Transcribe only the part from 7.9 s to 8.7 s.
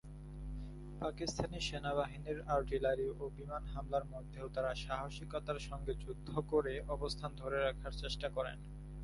চেষ্টা করেন।